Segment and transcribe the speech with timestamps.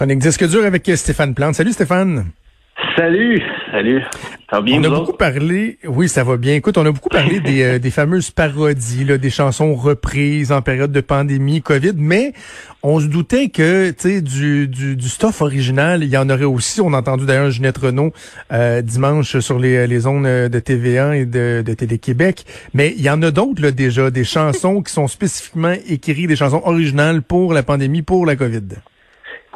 [0.00, 1.56] Chronique disque dur avec Stéphane Plante.
[1.56, 2.30] Salut Stéphane.
[2.96, 3.38] Salut,
[3.70, 4.00] salut.
[4.48, 6.54] Ça va bien, on a beaucoup parlé, oui, ça va bien.
[6.54, 10.62] Écoute, on a beaucoup parlé des, euh, des fameuses parodies, là, des chansons reprises en
[10.62, 12.32] période de pandémie, COVID, mais
[12.82, 16.44] on se doutait que, tu sais, du, du, du, stuff original, il y en aurait
[16.44, 16.80] aussi.
[16.80, 18.14] On a entendu d'ailleurs Ginette Renault
[18.54, 23.10] euh, dimanche sur les, les zones de TVA et de, de Télé-Québec, mais il y
[23.10, 27.52] en a d'autres là déjà, des chansons qui sont spécifiquement écrites, des chansons originales pour
[27.52, 28.80] la pandémie, pour la COVID.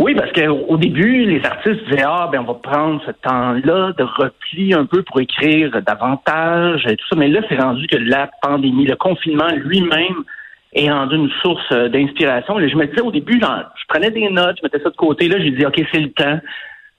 [0.05, 4.03] Oui, parce qu'au début, les artistes disaient Ah, ben on va prendre ce temps-là de
[4.03, 7.17] repli un peu pour écrire davantage et tout ça.
[7.17, 10.25] Mais là, c'est rendu que la pandémie, le confinement lui-même
[10.75, 12.61] est rendu une source euh, d'inspiration.
[12.61, 15.27] Je me disais au début, je prenais des notes, je mettais ça de côté.
[15.27, 16.39] Là, j'ai dit OK, c'est le temps.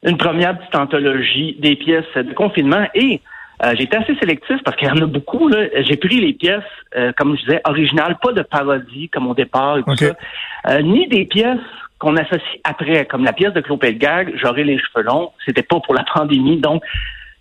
[0.01, 3.21] Une première petite anthologie des pièces de confinement et
[3.63, 5.51] euh, j'ai été assez sélectif parce qu'il y en a beaucoup.
[5.51, 6.63] J'ai pris les pièces,
[6.95, 11.07] euh, comme je disais, originales, pas de parodie comme au départ et tout ça, ni
[11.07, 11.59] des pièces
[11.99, 15.79] qu'on associe après, comme la pièce de Claude Pelgag, J'aurai les cheveux longs, c'était pas
[15.79, 16.83] pour la pandémie, donc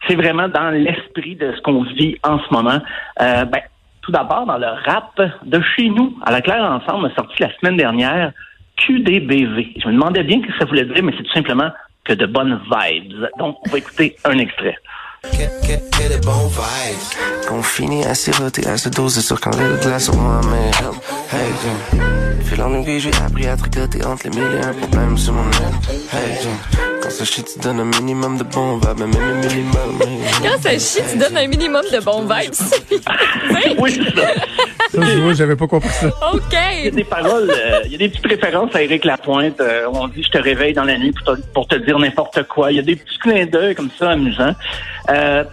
[0.07, 2.79] c'est vraiment dans l'esprit de ce qu'on vit en ce moment.
[3.21, 3.61] Euh, ben,
[4.03, 7.51] tout d'abord, dans le rap de chez nous, à la Claire Ensemble a sorti la
[7.59, 8.33] semaine dernière
[8.77, 9.75] QDBV.
[9.83, 11.71] Je me demandais bien ce que ça voulait dire, mais c'est tout simplement
[12.05, 13.29] que de bonnes vibes.
[13.39, 14.77] Donc, on va écouter un extrait.
[15.23, 17.49] Que, que, que de bons vibes?
[17.49, 20.69] Qu'on finit à siroter à se doser sur quand les glaces au moins, mais
[21.39, 25.33] hey, Fil en aiguille, j'ai appris à tricoter entre les mille et un problèmes sur
[25.33, 25.74] mon aile.
[26.13, 26.39] Hey,
[27.02, 29.98] quand ça chie, tu donnes un minimum de vibes, même un minimum.
[30.42, 32.55] Quand ça chie, tu donnes un minimum de bons vibes.
[33.79, 34.29] oui, c'est ça.
[34.95, 36.07] Ça, j'avais pas compris ça.
[36.33, 36.57] OK.
[36.79, 39.61] Il y a des paroles, euh, il y a des petites références à Éric Lapointe.
[39.61, 42.42] Euh, on dit je te réveille dans la nuit pour te, pour te dire n'importe
[42.45, 42.73] quoi.
[42.73, 44.55] Il y a des petits clins d'œil comme ça amusants.
[45.11, 45.45] Euh,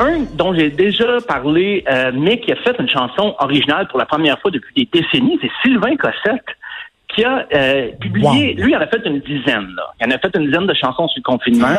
[0.00, 4.06] un dont j'ai déjà parlé, euh, mais qui a fait une chanson originale pour la
[4.06, 6.44] première fois depuis des décennies, c'est Sylvain Cossette
[7.14, 9.68] qui a euh, publié, lui, il en a fait une dizaine.
[9.76, 9.92] Là.
[10.00, 11.76] Il en a fait une dizaine de chansons sur le confinement.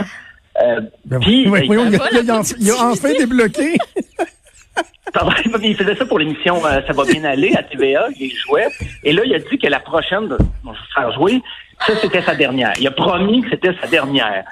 [0.61, 3.77] Euh, ben, puis, oui, il, a, enfin débloqué.
[5.63, 8.67] il faisait ça pour l'émission Ça va bien aller à TVA, il jouait.
[9.03, 11.41] Et là, il a dit que la prochaine, bon, je vais faire jouer,
[11.85, 12.73] ça, c'était sa dernière.
[12.79, 14.43] Il a promis que c'était sa dernière.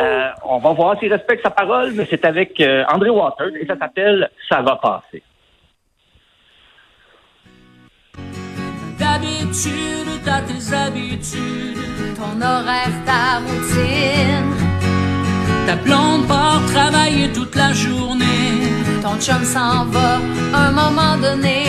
[0.00, 3.66] Euh, on va voir s'il respecte sa parole, mais c'est avec euh, André Waters et
[3.66, 5.22] ça s'appelle Ça va passer.
[8.98, 14.70] D'habitude, t'as tes habitudes, ton horaire, ta routine.
[15.66, 18.72] Ta blonde part travailler toute la journée.
[19.02, 20.18] Ton chum s'en va
[20.54, 21.64] un moment donné.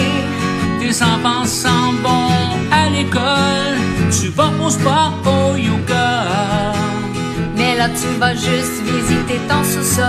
[0.79, 2.31] Tes enfants s'en vont
[2.71, 3.77] à l'école.
[4.09, 5.13] Tu vas au sport,
[7.81, 10.05] là, tu vas juste visiter ton sous-sol.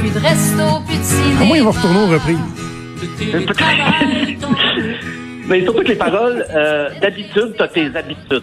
[0.00, 1.38] Plus de resto, plus de cinéma.
[1.38, 2.38] Comment ils vont retourner aux reprises?
[5.46, 8.42] Mais surtout que les paroles, euh, d'habitude, t'as tes habitudes.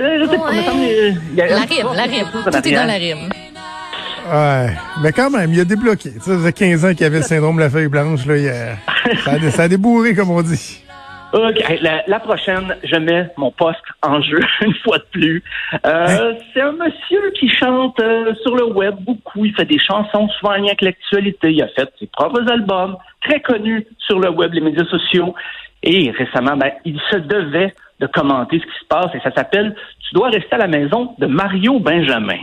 [0.00, 1.14] Euh, je sais pas, ouais.
[1.36, 2.26] la rime, la rime.
[2.32, 3.28] Tout est dans la rime.
[4.32, 6.14] Ouais, mais quand même, il a débloqué.
[6.20, 8.26] Ça faisait 15 ans qu'il avait le syndrome de la feuille blanche.
[8.26, 8.76] Là,
[9.24, 10.83] ça, a, ça a débourré, comme on dit.
[11.34, 11.80] OK.
[12.06, 15.42] La, prochaine, je mets mon poste en jeu une fois de plus.
[15.74, 16.36] Euh, hein?
[16.52, 19.44] C'est un monsieur qui chante euh, sur le web beaucoup.
[19.44, 21.50] Il fait des chansons souvent en lien avec l'actualité.
[21.52, 25.34] Il a fait ses propres albums, très connus sur le web, les médias sociaux.
[25.82, 29.74] Et récemment, ben, il se devait de commenter ce qui se passe et ça s'appelle
[30.08, 32.38] Tu dois rester à la maison de Mario Benjamin.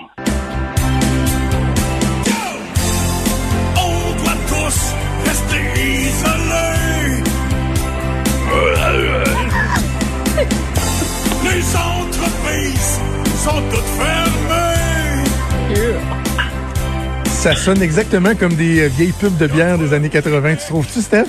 [17.41, 20.57] Ça sonne exactement comme des euh, vieilles pubs de bière des années 80.
[20.57, 21.25] Tu trouves-tu, Steph?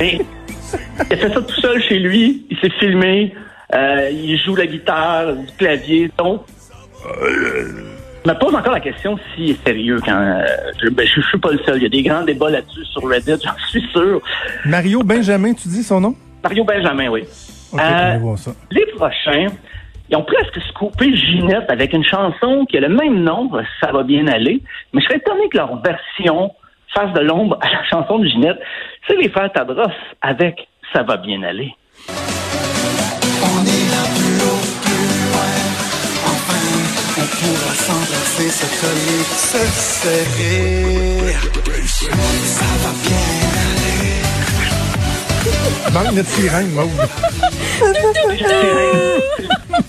[0.00, 0.22] il
[0.98, 2.46] a fait ça tout seul chez lui.
[2.48, 3.34] Il s'est filmé.
[3.74, 6.10] Euh, il joue la guitare, du clavier.
[6.16, 6.44] Donc,
[7.04, 10.42] je me pose encore la question s'il est sérieux quand euh,
[10.82, 11.76] je, ben, je, suis pas le seul.
[11.76, 14.22] Il y a des grands débats là-dessus sur Reddit, j'en suis sûr.
[14.64, 16.14] Mario Benjamin, tu dis son nom?
[16.42, 17.24] Mario Benjamin, oui.
[18.70, 19.48] Les prochains,
[20.10, 24.02] ils ont presque scoopé Ginette avec une chanson qui a le même nom, Ça va
[24.02, 24.60] bien aller,
[24.92, 26.52] mais je serais étonné que leur version
[26.94, 28.58] fasse de l'ombre à la chanson de Ginette,
[29.06, 29.90] c'est les frères Tadros
[30.20, 31.74] avec Ça va bien aller.
[32.08, 35.52] On est là plus haut, plus loin.
[36.26, 36.64] Enfin,
[37.18, 39.62] on pourra s'embrasser, se coller, se
[40.04, 41.32] serrer.
[42.44, 43.24] Ça va bien
[43.70, 44.24] aller.
[45.92, 46.70] Manque notre sirène,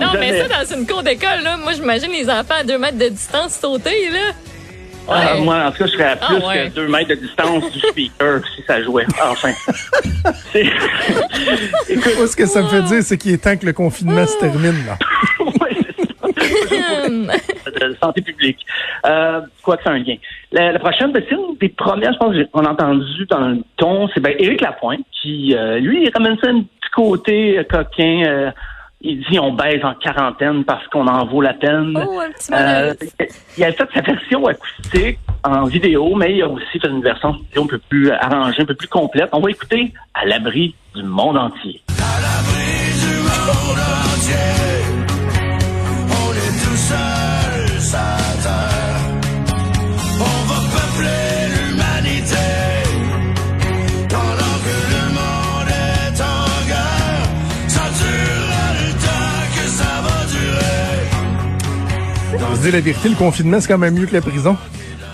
[0.00, 2.98] non, mais ça, dans une cour d'école, là, moi, j'imagine les enfants à deux mètres
[2.98, 4.34] de distance sauter, là.
[5.10, 7.72] Ah, moi, en tout cas, je serais à ah, plus que deux mètres de distance
[7.72, 9.06] du speaker si ça jouait.
[9.22, 9.52] Enfin.
[11.88, 14.38] Écoute, ce que ça me fait dire, c'est qu'il est temps que le confinement se
[14.38, 14.84] termine.
[14.86, 14.98] Là.
[17.78, 18.58] de santé publique.
[19.06, 20.16] Euh, quoi que c'est un lien.
[20.52, 24.08] La, prochaine, ben, c'est une des premières, je pense, qu'on a entendu dans le ton,
[24.12, 28.52] c'est ben, Éric Lapointe, qui, euh, lui, il ramène ça un petit côté euh, coquin.
[29.00, 31.96] Il dit on baise en quarantaine parce qu'on en vaut la peine.
[31.96, 32.94] Oh, un petit euh,
[33.56, 37.36] il a fait sa version acoustique en vidéo, mais il a aussi fait une version
[37.56, 39.28] un peu plus arrangée, un peu plus complète.
[39.32, 41.80] On va écouter à l'abri du monde entier.
[41.88, 43.97] À l'abri du monde entier,
[62.70, 64.56] dire la vérité, le confinement, c'est quand même mieux que la prison.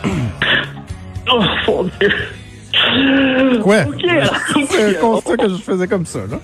[1.32, 2.10] oh, mon Dieu.
[3.62, 3.76] Quoi?
[4.68, 6.38] c'est un constat que je faisais comme ça, là.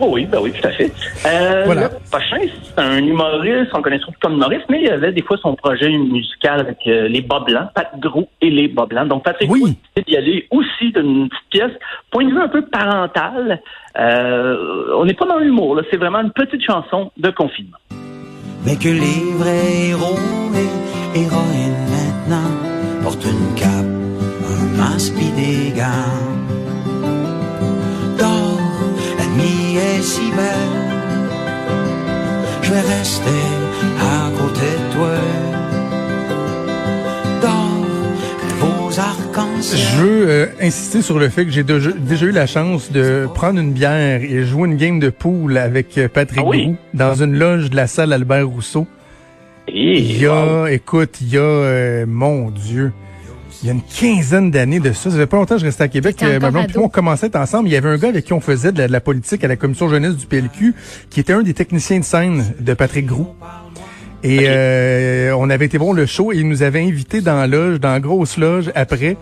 [0.00, 0.90] oui, ben oui, tout à fait.
[1.26, 1.82] Euh, voilà.
[1.82, 5.36] Le prochain, c'est un humoriste, on connaît surtout comme humoriste, mais il avait des fois
[5.40, 9.08] son projet musical avec euh, les Bas Blancs, Pat Gros et les Bas Blancs.
[9.08, 9.76] Donc, Patrick oui.
[10.06, 11.72] d'y aller aussi d'une petite pièce,
[12.10, 13.62] point de vue un peu parental.
[13.98, 17.78] Euh, on n'est pas dans l'humour, là, c'est vraiment une petite chanson de confinement
[18.64, 20.18] mais que les vrais héros
[20.54, 22.50] et héroïnes maintenant
[23.02, 23.92] portent une cape,
[24.54, 26.20] un masque pis des gants.
[28.18, 28.60] Dors,
[29.18, 30.78] la nuit est si belle,
[32.62, 33.44] je vais rester
[34.00, 35.16] à côté de toi.
[39.74, 43.58] Je veux euh, insister sur le fait que j'ai déjà, eu la chance de prendre
[43.58, 47.70] une bière et jouer une game de poule avec euh, Patrick ah dans une loge
[47.70, 48.86] de la salle Albert Rousseau.
[49.66, 52.92] il y a, écoute, il y a, euh, mon Dieu,
[53.62, 55.10] il y a une quinzaine d'années de ça.
[55.10, 56.22] Ça fait pas longtemps que je restais à Québec.
[56.40, 57.68] Ma blonde on commençait ensemble.
[57.68, 59.88] Il y avait un gars avec qui on faisait de la, politique à la commission
[59.88, 60.74] jeunesse du PLQ,
[61.10, 63.28] qui était un des techniciens de scène de Patrick Groux.
[64.24, 67.46] Et euh, on avait été voir le show et il nous avait invités dans la
[67.46, 69.16] loge, dans la grosse loge après.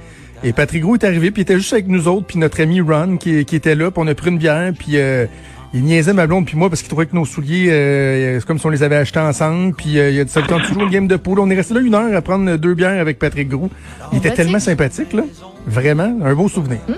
[0.45, 2.81] Et Patrick Gros est arrivé, puis il était juste avec nous autres, puis notre ami
[2.81, 5.27] Ron qui, qui était là, puis on a pris une bière, puis euh,
[5.75, 8.59] il niaisait ma blonde puis moi parce qu'il trouvait que nos souliers, euh, c'est comme
[8.59, 9.75] si on les avait achetés ensemble.
[9.75, 11.41] Puis il a dit ça le toujours une game de poule?
[11.41, 13.71] On est resté là une heure à prendre deux bières avec Patrick Gros.
[14.13, 15.23] Il était tellement sympathique là,
[15.67, 16.79] vraiment, un beau souvenir.
[16.89, 16.95] Hmm?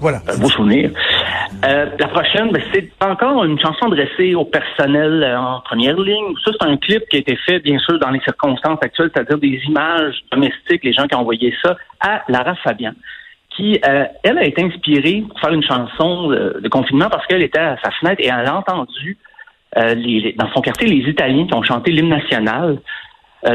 [0.00, 0.22] Voilà.
[0.28, 0.90] Un beau souvenir.
[1.64, 6.34] Euh, la prochaine, ben, c'est encore une chanson adressée au personnel euh, en première ligne.
[6.44, 9.38] Ça, c'est un clip qui a été fait, bien sûr, dans les circonstances actuelles, c'est-à-dire
[9.38, 12.92] des images domestiques, les gens qui ont envoyé ça à Lara Fabian,
[13.56, 17.58] qui, euh, elle, a été inspirée pour faire une chanson de, confinement parce qu'elle était
[17.58, 19.16] à sa fenêtre et elle a entendu
[19.76, 22.78] les, dans son quartier les Italiens qui ont chanté l'hymne national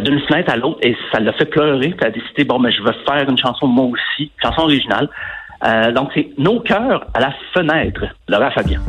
[0.02, 1.90] d'une fenêtre à l'autre et ça l'a fait pleurer.
[1.90, 4.64] Puis elle a décidé, bon, mais ben, je veux faire une chanson moi aussi, chanson
[4.64, 5.10] originale.
[5.64, 8.82] Euh, donc, c'est Nos cœurs à la fenêtre, Laura Fabien.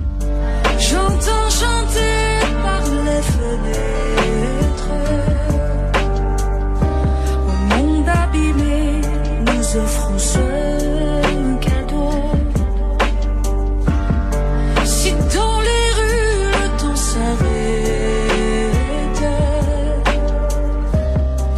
[0.79, 4.91] J'entends chanter par les fenêtres.
[7.47, 9.01] Au monde abîmé,
[9.47, 10.39] nous offrons ce
[11.61, 12.11] cadeau.
[14.85, 17.45] Si dans les rues le temps s'arrête.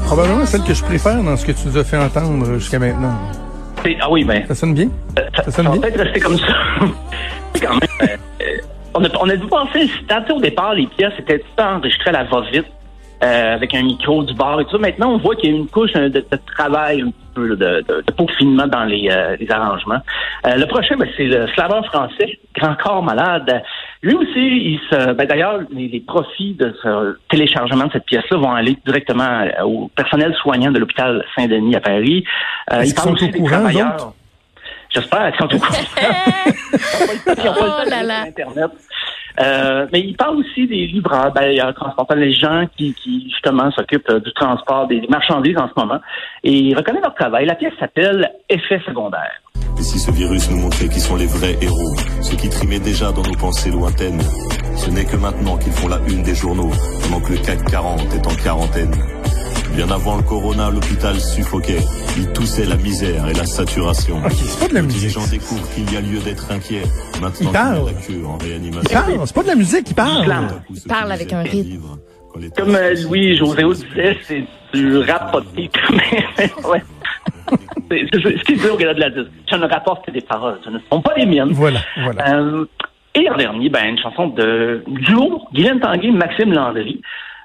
[0.04, 3.16] Probablement celle que je préfère dans ce que tu nous as fait entendre jusqu'à maintenant.
[4.00, 4.44] Ah oui, ben.
[4.46, 4.88] Ça sonne bien?
[5.44, 5.80] Ça, sonne bien?
[5.80, 6.46] peut-être rester comme ça.
[7.60, 8.18] quand même.
[8.42, 8.46] Euh,
[8.94, 9.90] on, a, on a dû penser,
[10.30, 12.66] au départ, les pièces étaient tout enregistrées à la va-vite.
[13.24, 14.78] Euh, avec un micro du bar et tout ça.
[14.78, 17.82] Maintenant, on voit qu'il y a une couche de, de travail un petit peu de,
[17.88, 20.02] de, peaufinement dans les, euh, les arrangements.
[20.46, 23.62] Euh, le prochain, ben, c'est le slaveur français, Grand Corps Malade.
[24.06, 28.52] Lui aussi, il se, ben, d'ailleurs, les, profits de ce téléchargement de cette pièce-là vont
[28.52, 32.24] aller directement au personnel soignant de l'hôpital Saint-Denis à Paris.
[32.72, 34.12] Euh, ils sont au courant, travailleurs.
[34.90, 35.82] J'espère qu'ils sont au courant.
[37.26, 38.70] oh Internet.
[39.40, 44.08] Euh, mais il parle aussi des livreurs, ben, transportant les gens qui, qui justement s'occupent
[44.10, 46.00] euh, du transport des marchandises en ce moment.
[46.44, 47.44] Et il reconnaît leur travail.
[47.44, 49.42] La pièce s'appelle Effet secondaire.
[49.78, 53.12] Et si ce virus nous montrait qui sont les vrais héros, ceux qui trimaient déjà
[53.12, 54.22] dans nos pensées lointaines,
[54.76, 56.70] ce n'est que maintenant qu'ils font la une des journaux,
[57.02, 58.90] pendant que le CAC 40 est en quarantaine.
[59.74, 61.80] Bien avant le corona, l'hôpital suffoquait.
[62.16, 64.16] Il toussait la misère et la saturation.
[64.24, 65.10] Ok, c'est pas de la Les musique.
[65.10, 66.82] gens découvrent qu'il y a lieu d'être inquiet.
[67.20, 67.76] Maintenant Il parle.
[67.76, 68.90] qu'il y a la queue en Il réanimation.
[68.90, 70.48] parle, c'est pas de la musique, il parle.
[70.74, 71.82] Il parle avec un rythme.
[72.56, 75.78] Comme euh, Louis José disait, c'est du rap pas de titre.
[75.90, 76.82] Mais, ouais.
[77.90, 79.30] Ce qu'il dit au gala de la disque.
[79.50, 80.58] Je ne rapporte que des paroles.
[80.64, 81.52] Ce ne sont pas les miennes.
[81.52, 82.34] Voilà, voilà.
[82.34, 82.64] Euh,
[83.14, 87.00] et en dernier, ben, une chanson de duo, Guylaine Tanguay, Maxime Landry.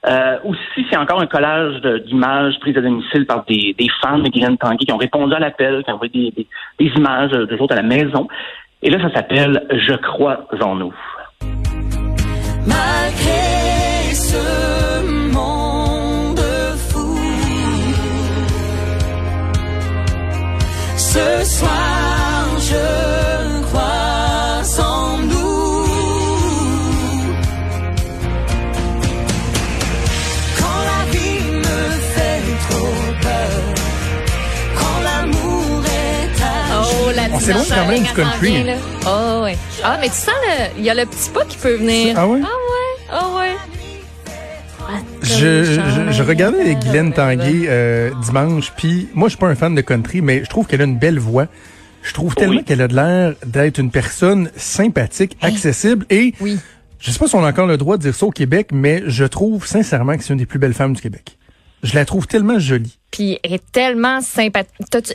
[0.07, 4.29] Euh, aussi, c'est encore un collage d'images prises à domicile par des, des fans de
[4.29, 6.47] Guylaine Tanguay qui ont répondu à l'appel, qui ont envoyé des, des,
[6.79, 8.27] des images de autres à la maison.
[8.81, 10.93] Et là, ça s'appelle Je crois en nous.
[37.59, 38.65] Oh, quand même du country.
[39.05, 39.57] Oh, ouais.
[39.83, 42.15] Ah, mais tu sens, le- il y a le petit pas qui peut venir.
[42.17, 42.39] Ah ouais?
[42.43, 43.55] Ah ouais, ah ouais.
[45.21, 49.73] Je, je, je regardais Guylaine Tanguay euh, dimanche, puis moi, je suis pas un fan
[49.75, 51.47] de country, mais je trouve qu'elle a une belle voix.
[52.03, 52.63] Je trouve tellement Oui.
[52.63, 56.57] qu'elle a de l'air d'être une personne sympathique, accessible, et Oui.
[56.99, 59.03] je sais pas si on a encore le droit de dire ça au Québec, mais
[59.05, 61.37] je trouve sincèrement que c'est une des plus belles femmes du Québec.
[61.83, 62.97] Je la trouve tellement jolie.
[63.11, 64.71] Puis elle est tellement sympathique.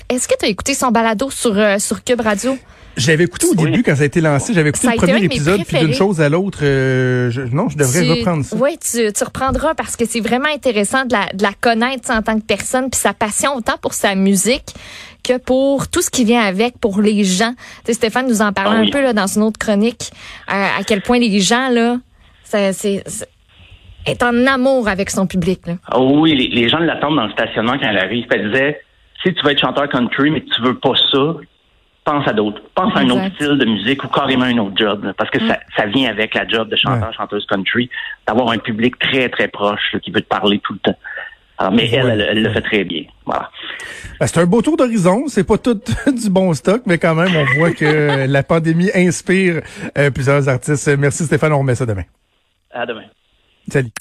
[0.09, 2.59] Est-ce que tu as écouté son balado sur, euh, sur Cube Radio?
[2.97, 3.71] J'avais écouté au Oui.
[3.71, 6.31] début quand ça a été lancé, j'avais écouté le premier épisode, puis d'une chose à
[6.31, 8.57] l'autre, euh, je- non, je devrais Tu- reprendre ça.
[8.57, 12.07] Oui, tu, tu reprendras parce que c'est vraiment intéressant de la, de la connaître tu
[12.07, 14.75] sais, en tant que personne, puis sa passion autant pour sa musique
[15.23, 17.53] que pour tout ce qui vient avec, pour les gens.
[17.85, 18.89] Tu sais, Stéphane nous en parlait Ah oui.
[18.89, 20.11] un peu là, dans une autre chronique,
[20.49, 21.99] à, à quel point les gens, là,
[22.45, 23.29] ça, c'est, c'est-
[24.07, 25.67] est en amour avec son public.
[25.67, 25.75] Là.
[25.91, 28.27] Ah oui, les, les gens l'attendent dans le stationnement quand elle arrive.
[28.31, 28.81] Elle disait,
[29.23, 31.35] si tu veux être chanteur country, mais que tu veux pas ça,
[32.05, 32.61] pense à d'autres.
[32.75, 35.05] Pense à un autre style de musique ou carrément un autre job.
[35.05, 37.91] là, parce que ça, ça vient avec la job de chanteur, chanteuse country,
[38.29, 40.99] d'avoir un public très, très proche là, qui veut te parler tout le temps.
[41.59, 41.97] Alors, mais Ouais.
[42.13, 43.05] elle, elle le fait très bien.
[43.25, 43.51] Voilà.
[44.21, 45.75] Ben, c'est un beau tour d'horizon, c'est pas tout
[46.13, 49.63] du bon stock, mais quand même, on voit que la pandémie inspire
[49.99, 50.89] euh, plusieurs artistes.
[50.99, 52.05] Merci Stéphane, on remet ça demain.
[52.71, 53.05] À demain.
[53.71, 53.93] Salut.